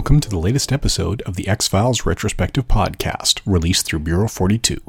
welcome 0.00 0.18
to 0.18 0.30
the 0.30 0.38
latest 0.38 0.72
episode 0.72 1.20
of 1.26 1.36
the 1.36 1.46
X 1.46 1.68
Files 1.68 2.06
Retrospective 2.06 2.66
Podcast, 2.66 3.42
released 3.44 3.84
through 3.84 3.98
Bureau 3.98 4.28
42. 4.28 4.80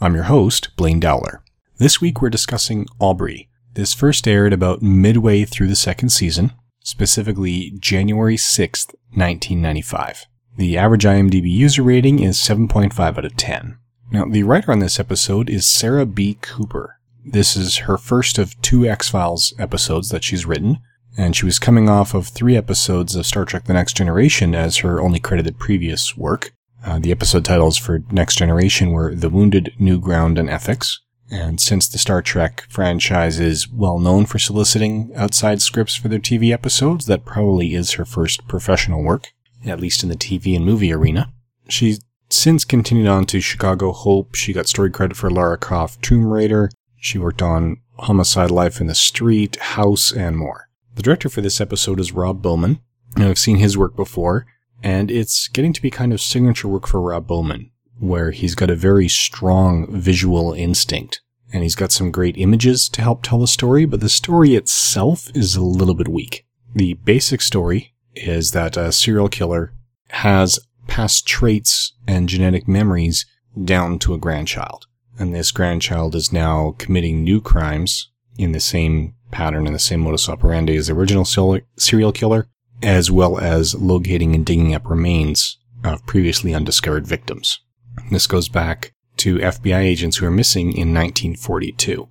I'm 0.00 0.14
your 0.14 0.24
host, 0.24 0.74
Blaine 0.74 1.00
Dowler. 1.00 1.42
This 1.76 2.00
week 2.00 2.22
we're 2.22 2.30
discussing 2.30 2.86
Aubrey. 2.98 3.50
This 3.74 3.92
first 3.92 4.26
aired 4.26 4.54
about 4.54 4.80
midway 4.80 5.44
through 5.44 5.68
the 5.68 5.76
second 5.76 6.08
season, 6.08 6.54
specifically 6.82 7.74
January 7.78 8.36
6th, 8.36 8.94
1995. 9.12 10.24
The 10.56 10.78
average 10.78 11.04
IMDb 11.04 11.50
user 11.50 11.82
rating 11.82 12.20
is 12.20 12.38
7.5 12.38 12.98
out 12.98 13.24
of 13.26 13.36
10. 13.36 13.76
Now, 14.12 14.24
the 14.24 14.44
writer 14.44 14.72
on 14.72 14.78
this 14.78 14.98
episode 14.98 15.50
is 15.50 15.66
Sara 15.66 16.06
B. 16.06 16.38
Cooper. 16.40 17.00
This 17.22 17.54
is 17.54 17.76
her 17.84 17.98
first 17.98 18.38
of 18.38 18.58
two 18.62 18.86
X 18.86 19.10
Files 19.10 19.52
episodes 19.58 20.08
that 20.08 20.24
she's 20.24 20.46
written, 20.46 20.78
and 21.16 21.36
she 21.36 21.44
was 21.44 21.58
coming 21.58 21.88
off 21.88 22.14
of 22.14 22.28
three 22.28 22.56
episodes 22.56 23.14
of 23.14 23.26
Star 23.26 23.44
Trek 23.44 23.64
The 23.64 23.72
Next 23.72 23.96
Generation 23.96 24.54
as 24.54 24.78
her 24.78 25.00
only 25.00 25.20
credited 25.20 25.58
previous 25.58 26.16
work. 26.16 26.52
Uh, 26.84 26.98
the 26.98 27.12
episode 27.12 27.44
titles 27.44 27.76
for 27.76 28.02
Next 28.10 28.36
Generation 28.36 28.90
were 28.90 29.14
The 29.14 29.30
Wounded, 29.30 29.72
New 29.78 29.98
Ground, 29.98 30.38
and 30.38 30.50
Ethics. 30.50 31.00
And 31.30 31.60
since 31.60 31.88
the 31.88 31.98
Star 31.98 32.20
Trek 32.20 32.66
franchise 32.68 33.40
is 33.40 33.68
well 33.68 33.98
known 33.98 34.26
for 34.26 34.38
soliciting 34.38 35.10
outside 35.16 35.62
scripts 35.62 35.96
for 35.96 36.08
their 36.08 36.18
TV 36.18 36.52
episodes, 36.52 37.06
that 37.06 37.24
probably 37.24 37.74
is 37.74 37.92
her 37.92 38.04
first 38.04 38.46
professional 38.46 39.02
work, 39.02 39.32
at 39.64 39.80
least 39.80 40.02
in 40.02 40.10
the 40.10 40.16
TV 40.16 40.54
and 40.54 40.66
movie 40.66 40.92
arena. 40.92 41.32
She's 41.68 42.00
since 42.28 42.64
continued 42.64 43.06
on 43.06 43.24
to 43.26 43.40
Chicago 43.40 43.92
Hope. 43.92 44.34
She 44.34 44.52
got 44.52 44.68
story 44.68 44.90
credit 44.90 45.16
for 45.16 45.30
Lara 45.30 45.56
Croft 45.56 46.02
Tomb 46.02 46.26
Raider. 46.26 46.70
She 46.96 47.18
worked 47.18 47.42
on 47.42 47.78
Homicide 48.00 48.50
Life 48.50 48.80
in 48.80 48.86
the 48.86 48.94
Street, 48.94 49.56
House, 49.56 50.12
and 50.12 50.36
more. 50.36 50.68
The 50.94 51.02
director 51.02 51.28
for 51.28 51.40
this 51.40 51.60
episode 51.60 51.98
is 51.98 52.12
Rob 52.12 52.40
Bowman. 52.40 52.78
Now, 53.16 53.28
I've 53.28 53.38
seen 53.38 53.56
his 53.56 53.76
work 53.76 53.96
before, 53.96 54.46
and 54.80 55.10
it's 55.10 55.48
getting 55.48 55.72
to 55.72 55.82
be 55.82 55.90
kind 55.90 56.12
of 56.12 56.20
signature 56.20 56.68
work 56.68 56.86
for 56.86 57.00
Rob 57.00 57.26
Bowman, 57.26 57.72
where 57.98 58.30
he's 58.30 58.54
got 58.54 58.70
a 58.70 58.76
very 58.76 59.08
strong 59.08 59.88
visual 59.90 60.52
instinct. 60.52 61.20
And 61.52 61.64
he's 61.64 61.74
got 61.74 61.90
some 61.90 62.12
great 62.12 62.36
images 62.38 62.88
to 62.90 63.02
help 63.02 63.22
tell 63.22 63.40
the 63.40 63.48
story, 63.48 63.86
but 63.86 64.00
the 64.00 64.08
story 64.08 64.54
itself 64.54 65.30
is 65.34 65.56
a 65.56 65.62
little 65.62 65.94
bit 65.94 66.08
weak. 66.08 66.46
The 66.74 66.94
basic 66.94 67.40
story 67.42 67.94
is 68.14 68.52
that 68.52 68.76
a 68.76 68.92
serial 68.92 69.28
killer 69.28 69.72
has 70.10 70.60
past 70.86 71.26
traits 71.26 71.92
and 72.06 72.28
genetic 72.28 72.68
memories 72.68 73.26
down 73.64 73.98
to 74.00 74.14
a 74.14 74.18
grandchild. 74.18 74.86
And 75.18 75.34
this 75.34 75.50
grandchild 75.50 76.14
is 76.14 76.32
now 76.32 76.76
committing 76.78 77.24
new 77.24 77.40
crimes 77.40 78.12
in 78.38 78.52
the 78.52 78.60
same 78.60 79.14
pattern 79.34 79.66
and 79.66 79.74
the 79.74 79.80
same 79.80 80.00
modus 80.00 80.28
operandi 80.28 80.76
as 80.76 80.86
the 80.86 80.94
original 80.94 81.24
serial 81.24 82.12
killer, 82.12 82.46
as 82.82 83.10
well 83.10 83.38
as 83.38 83.74
locating 83.74 84.34
and 84.34 84.46
digging 84.46 84.74
up 84.74 84.88
remains 84.88 85.58
of 85.82 86.06
previously 86.06 86.54
undiscovered 86.54 87.06
victims. 87.06 87.60
This 88.10 88.26
goes 88.26 88.48
back 88.48 88.92
to 89.18 89.38
FBI 89.38 89.80
agents 89.80 90.16
who 90.16 90.26
are 90.26 90.30
missing 90.30 90.68
in 90.68 90.94
1942. 90.94 92.08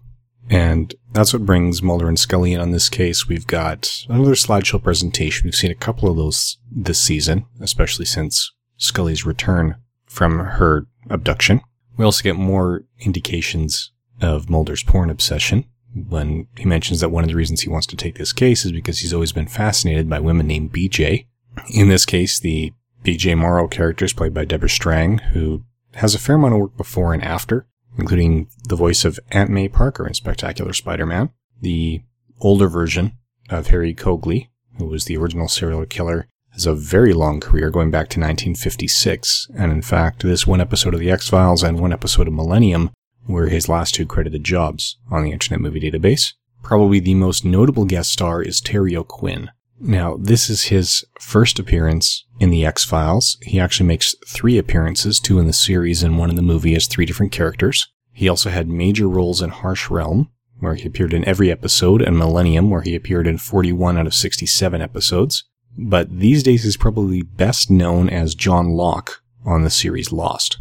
And 0.50 0.94
that's 1.14 1.34
what 1.34 1.46
brings 1.46 1.82
Mulder 1.82 2.08
and 2.08 2.20
Scully 2.20 2.54
in 2.54 2.60
on 2.60 2.72
this 2.72 2.90
case. 2.90 3.28
We've 3.28 3.48
got 3.48 4.06
another 4.10 4.34
slideshow 4.34 4.84
presentation. 4.84 5.46
We've 5.46 5.56
seen 5.56 5.72
a 5.72 5.76
couple 5.76 6.10
of 6.10 6.18
those 6.18 6.58
this 6.70 7.00
season, 7.00 7.46
especially 7.62 8.06
since 8.06 8.52
Scully's 8.78 9.26
return 9.26 9.76
from 10.06 10.40
her 10.40 10.86
abduction. 11.10 11.62
We 11.98 12.06
also 12.06 12.24
get 12.24 12.36
more 12.36 12.84
indications 13.00 13.92
of 14.22 14.50
Mulder's 14.50 14.84
porn 14.84 15.10
obsession 15.10 15.66
when 15.96 16.48
he 16.58 16.66
mentions 16.66 17.00
that 17.00 17.10
one 17.10 17.24
of 17.24 17.30
the 17.30 17.36
reasons 17.36 17.62
he 17.62 17.70
wants 17.70 17.88
to 17.88 17.96
take 17.96 18.16
this 18.16 18.34
case 18.34 18.66
is 18.66 18.72
because 18.72 19.00
he's 19.00 19.14
always 19.14 19.32
been 19.32 19.48
fascinated 19.48 20.10
by 20.10 20.20
women 20.20 20.48
named 20.48 20.74
BJ. 20.74 21.26
In 21.74 21.90
this 21.90 22.06
case, 22.06 22.40
the 22.40 22.74
BJ 23.04 23.38
Morrow 23.38 23.68
character 23.68 24.06
is 24.06 24.14
played 24.14 24.34
by 24.34 24.46
Deborah 24.46 24.70
Strang, 24.70 25.20
who 25.20 25.64
has 25.96 26.16
a 26.16 26.20
fair 26.20 26.36
amount 26.36 26.54
of 26.54 26.60
work 26.60 26.78
before 26.78 27.14
and 27.14 27.24
after, 27.24 27.68
including 27.98 28.48
the 28.68 28.76
voice 28.76 29.06
of 29.06 29.20
Aunt 29.32 29.50
May 29.50 29.68
Parker 29.68 30.08
in 30.08 30.14
Spectacular 30.14 30.74
Spider-Man, 30.74 31.30
the 31.62 32.02
older 32.42 32.68
version 32.68 33.14
of 33.50 33.68
Harry 33.68 33.94
Cokely, 33.94 34.50
who 34.78 34.86
was 34.86 35.06
the 35.06 35.18
original 35.18 35.48
serial 35.48 35.86
killer, 35.86 36.28
has 36.54 36.66
a 36.66 36.74
very 36.74 37.14
long 37.14 37.40
career 37.40 37.70
going 37.70 37.92
back 37.92 38.10
to 38.10 38.20
1956, 38.20 39.50
and 39.56 39.72
in 39.72 39.82
fact, 39.82 40.24
this 40.24 40.48
one 40.48 40.62
episode 40.62 40.94
of 40.94 41.00
The 41.00 41.12
X-Files 41.12 41.64
and 41.64 41.80
one 41.80 41.94
episode 41.94 42.28
of 42.28 42.34
Millennium 42.34 42.92
were 43.28 43.48
his 43.48 43.70
last 43.70 43.96
two 43.96 44.06
credited 44.06 44.44
jobs 44.44 44.98
on 45.10 45.24
the 45.24 45.32
Internet 45.32 45.62
Movie 45.62 45.80
Database. 45.80 46.34
Probably 46.62 47.00
the 47.00 47.16
most 47.16 47.44
notable 47.44 47.86
guest 47.86 48.12
star 48.12 48.42
is 48.42 48.62
Terry 48.62 48.96
O'Quinn. 48.96 49.52
Now, 49.80 50.18
this 50.18 50.50
is 50.50 50.64
his 50.64 51.04
first 51.20 51.60
appearance 51.60 52.26
in 52.40 52.52
The 52.52 52.66
X-Files. 52.66 53.38
He 53.42 53.60
actually 53.60 53.88
makes 53.88 54.16
three 54.28 54.58
appearances, 54.58 55.20
two 55.20 55.40
in 55.40 55.48
the 55.48 55.54
series 55.54 56.04
and 56.04 56.18
one 56.18 56.30
in 56.30 56.36
the 56.36 56.42
movie 56.42 56.76
as 56.76 56.88
three 56.88 57.06
different 57.06 57.32
characters. 57.32 57.92
He 58.14 58.30
also 58.30 58.50
had 58.50 58.70
major 58.70 59.10
roles 59.10 59.42
in 59.42 59.50
Harsh 59.50 59.90
Realm, 59.90 60.30
where 60.60 60.76
he 60.76 60.88
appeared 60.88 61.14
in 61.14 61.28
every 61.28 61.52
episode, 61.52 62.02
and 62.02 62.18
Millennium, 62.18 62.70
where 62.70 62.82
he 62.82 62.96
appeared 62.96 63.28
in 63.28 63.38
41 63.38 63.98
out 63.98 64.08
of 64.08 64.14
67 64.14 64.82
episodes. 64.82 65.44
But 65.78 66.20
these 66.20 66.44
days 66.44 66.64
he's 66.64 66.78
probably 66.78 67.24
best 67.24 67.70
known 67.70 68.08
as 68.10 68.36
John 68.36 68.70
Locke 68.70 69.22
on 69.44 69.64
the 69.64 69.70
series 69.70 70.12
Lost. 70.12 70.60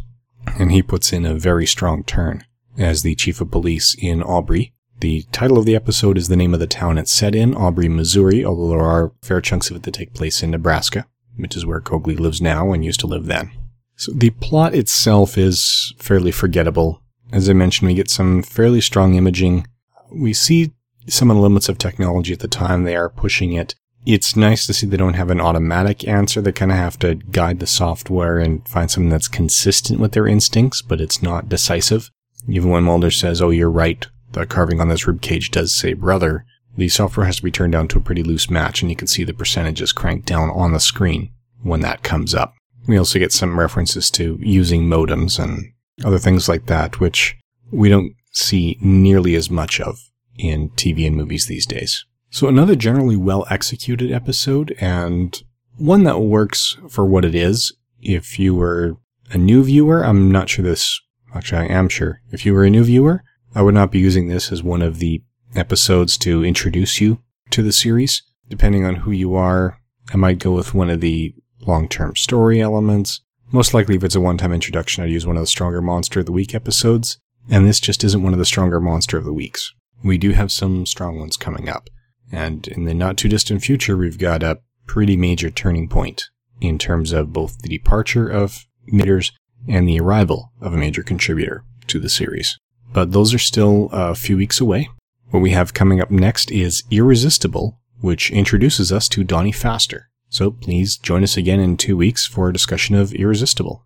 And 0.59 0.71
he 0.71 0.81
puts 0.81 1.13
in 1.13 1.25
a 1.25 1.35
very 1.35 1.65
strong 1.65 2.03
turn 2.03 2.43
as 2.77 3.03
the 3.03 3.15
chief 3.15 3.41
of 3.41 3.51
police 3.51 3.95
in 3.97 4.23
Aubrey. 4.23 4.73
The 4.99 5.23
title 5.31 5.57
of 5.57 5.65
the 5.65 5.75
episode 5.75 6.17
is 6.17 6.27
the 6.27 6.37
name 6.37 6.53
of 6.53 6.59
the 6.59 6.67
town 6.67 6.97
it's 6.97 7.11
set 7.11 7.35
in, 7.35 7.55
Aubrey, 7.55 7.89
Missouri, 7.89 8.45
although 8.45 8.69
there 8.69 8.85
are 8.85 9.11
fair 9.21 9.41
chunks 9.41 9.69
of 9.69 9.77
it 9.77 9.83
that 9.83 9.93
take 9.93 10.13
place 10.13 10.41
in 10.41 10.51
Nebraska, 10.51 11.05
which 11.35 11.55
is 11.55 11.65
where 11.65 11.81
Cokely 11.81 12.15
lives 12.15 12.41
now 12.41 12.71
and 12.71 12.85
used 12.85 13.01
to 13.01 13.07
live 13.07 13.25
then. 13.25 13.51
So 13.95 14.11
the 14.13 14.29
plot 14.29 14.73
itself 14.73 15.37
is 15.37 15.93
fairly 15.97 16.31
forgettable. 16.31 17.01
As 17.31 17.49
I 17.49 17.53
mentioned, 17.53 17.87
we 17.87 17.95
get 17.95 18.09
some 18.09 18.43
fairly 18.43 18.81
strong 18.81 19.15
imaging. 19.15 19.67
We 20.11 20.33
see 20.33 20.71
some 21.07 21.29
of 21.29 21.37
the 21.37 21.43
limits 21.43 21.69
of 21.69 21.77
technology 21.77 22.33
at 22.33 22.39
the 22.39 22.47
time. 22.47 22.83
They 22.83 22.95
are 22.95 23.09
pushing 23.09 23.53
it. 23.53 23.75
It's 24.05 24.35
nice 24.35 24.67
to 24.67 24.73
see 24.73 24.85
they 24.85 24.97
don't 24.97 25.13
have 25.13 25.29
an 25.29 25.39
automatic 25.39 26.07
answer. 26.07 26.41
They 26.41 26.51
kind 26.51 26.71
of 26.71 26.77
have 26.77 26.99
to 26.99 27.15
guide 27.15 27.59
the 27.59 27.67
software 27.67 28.37
and 28.37 28.67
find 28.67 28.91
something 28.91 29.09
that's 29.09 29.27
consistent 29.27 29.99
with 29.99 30.11
their 30.11 30.27
instincts, 30.27 30.81
but 30.81 30.99
it's 30.99 31.21
not 31.21 31.49
decisive. 31.49 32.09
Even 32.47 32.69
when 32.69 32.83
Mulder 32.83 33.11
says, 33.11 33.41
oh, 33.41 33.49
you're 33.49 33.69
right, 33.69 34.05
the 34.33 34.45
carving 34.45 34.81
on 34.81 34.89
this 34.89 35.07
rib 35.07 35.21
cage 35.21 35.51
does 35.51 35.73
say 35.73 35.93
brother, 35.93 36.45
the 36.75 36.89
software 36.89 37.25
has 37.25 37.37
to 37.37 37.43
be 37.43 37.51
turned 37.51 37.73
down 37.73 37.87
to 37.89 37.99
a 37.99 38.01
pretty 38.01 38.23
loose 38.23 38.49
match 38.49 38.81
and 38.81 38.89
you 38.89 38.95
can 38.95 39.07
see 39.07 39.23
the 39.23 39.33
percentages 39.33 39.93
cranked 39.93 40.25
down 40.25 40.49
on 40.49 40.73
the 40.73 40.79
screen 40.79 41.31
when 41.61 41.81
that 41.81 42.03
comes 42.03 42.33
up. 42.33 42.55
We 42.87 42.97
also 42.97 43.19
get 43.19 43.31
some 43.31 43.59
references 43.59 44.09
to 44.11 44.37
using 44.41 44.83
modems 44.83 45.41
and 45.41 45.71
other 46.03 46.19
things 46.19 46.49
like 46.49 46.65
that, 46.65 46.99
which 46.99 47.37
we 47.71 47.89
don't 47.89 48.13
see 48.31 48.77
nearly 48.81 49.35
as 49.35 49.49
much 49.49 49.79
of 49.79 49.99
in 50.37 50.69
TV 50.71 51.05
and 51.07 51.15
movies 51.15 51.45
these 51.45 51.65
days. 51.65 52.05
So 52.29 52.47
another 52.47 52.75
generally 52.75 53.15
well 53.15 53.45
executed 53.49 54.11
episode 54.11 54.75
and 54.79 55.41
one 55.77 56.03
that 56.03 56.19
works 56.19 56.77
for 56.89 57.05
what 57.05 57.25
it 57.25 57.35
is. 57.35 57.73
If 58.01 58.39
you 58.39 58.55
were 58.55 58.97
a 59.31 59.37
new 59.37 59.63
viewer, 59.63 60.03
I'm 60.03 60.31
not 60.31 60.49
sure 60.49 60.65
this 60.65 60.99
Actually, 61.33 61.69
I 61.69 61.73
am 61.73 61.89
sure. 61.89 62.21
If 62.31 62.45
you 62.45 62.53
were 62.53 62.63
a 62.63 62.69
new 62.69 62.83
viewer, 62.83 63.23
I 63.55 63.61
would 63.61 63.73
not 63.73 63.91
be 63.91 63.99
using 63.99 64.27
this 64.27 64.51
as 64.51 64.63
one 64.63 64.81
of 64.81 64.99
the 64.99 65.23
episodes 65.55 66.17
to 66.19 66.43
introduce 66.43 66.99
you 66.99 67.19
to 67.51 67.61
the 67.61 67.71
series. 67.71 68.23
Depending 68.49 68.85
on 68.85 68.95
who 68.95 69.11
you 69.11 69.35
are, 69.35 69.79
I 70.13 70.17
might 70.17 70.39
go 70.39 70.51
with 70.51 70.73
one 70.73 70.89
of 70.89 71.01
the 71.01 71.33
long-term 71.61 72.15
story 72.15 72.61
elements. 72.61 73.21
Most 73.51 73.73
likely, 73.73 73.95
if 73.95 74.03
it's 74.03 74.15
a 74.15 74.21
one-time 74.21 74.51
introduction, 74.51 75.03
I'd 75.03 75.11
use 75.11 75.25
one 75.25 75.37
of 75.37 75.43
the 75.43 75.47
stronger 75.47 75.81
Monster 75.81 76.19
of 76.19 76.25
the 76.25 76.31
Week 76.31 76.53
episodes. 76.53 77.17
And 77.49 77.67
this 77.67 77.79
just 77.79 78.03
isn't 78.03 78.23
one 78.23 78.33
of 78.33 78.39
the 78.39 78.45
stronger 78.45 78.79
Monster 78.79 79.17
of 79.17 79.25
the 79.25 79.33
Weeks. 79.33 79.73
We 80.03 80.17
do 80.17 80.31
have 80.31 80.51
some 80.51 80.85
strong 80.85 81.19
ones 81.19 81.37
coming 81.37 81.69
up. 81.69 81.89
And 82.31 82.67
in 82.67 82.85
the 82.85 82.93
not 82.93 83.17
too 83.17 83.29
distant 83.29 83.63
future, 83.63 83.95
we've 83.95 84.17
got 84.17 84.43
a 84.43 84.59
pretty 84.87 85.15
major 85.15 85.49
turning 85.49 85.87
point 85.87 86.23
in 86.61 86.77
terms 86.77 87.11
of 87.11 87.33
both 87.33 87.59
the 87.59 87.69
departure 87.69 88.27
of 88.27 88.65
Mitters 88.87 89.31
and 89.67 89.87
the 89.87 89.99
arrival 89.99 90.51
of 90.61 90.73
a 90.73 90.77
major 90.77 91.03
contributor 91.03 91.63
to 91.87 91.99
the 91.99 92.09
series. 92.09 92.57
But 92.91 93.11
those 93.11 93.33
are 93.33 93.39
still 93.39 93.89
a 93.91 94.15
few 94.15 94.37
weeks 94.37 94.61
away. 94.61 94.89
What 95.31 95.41
we 95.41 95.51
have 95.51 95.73
coming 95.73 95.99
up 95.99 96.11
next 96.11 96.51
is 96.51 96.83
Irresistible, 96.91 97.79
which 98.01 98.29
introduces 98.31 98.91
us 98.91 99.07
to 99.09 99.23
Donnie 99.23 99.51
Pfaster. 99.51 100.03
So 100.29 100.51
please 100.51 100.97
join 100.97 101.23
us 101.23 101.37
again 101.37 101.59
in 101.59 101.77
two 101.77 101.97
weeks 101.97 102.25
for 102.25 102.49
a 102.49 102.53
discussion 102.53 102.95
of 102.95 103.13
Irresistible. 103.13 103.85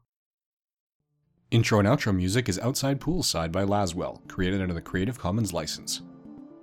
Intro 1.52 1.80
and 1.80 1.88
outro 1.88 2.14
music 2.14 2.50
is 2.50 2.60
Outside 2.60 3.00
Poolside 3.00 3.54
by 3.54 3.64
Laswell, 3.64 4.28
created 4.28 4.62
under 4.62 4.74
the 4.74 4.82
Creative 4.82 5.18
Commons 5.18 5.54
license. 5.54 6.02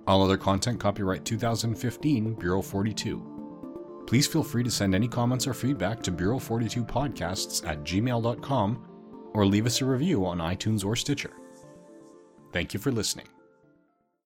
All 0.05 0.23
other 0.23 0.37
content 0.37 0.79
copyright 0.79 1.25
2015, 1.25 2.35
Bureau 2.35 2.61
42. 2.61 4.03
Please 4.05 4.27
feel 4.27 4.43
free 4.43 4.63
to 4.63 4.69
send 4.69 4.93
any 4.93 5.07
comments 5.07 5.47
or 5.47 5.55
feedback 5.55 6.03
to 6.03 6.11
Bureau42podcasts 6.11 7.67
at 7.67 7.83
gmail.com 7.83 8.85
or 9.35 9.45
leave 9.45 9.65
us 9.65 9.81
a 9.81 9.85
review 9.85 10.25
on 10.25 10.37
iTunes 10.37 10.85
or 10.85 10.95
Stitcher. 10.95 11.33
Thank 12.53 12.73
you 12.73 12.79
for 12.79 12.91
listening. 12.91 13.27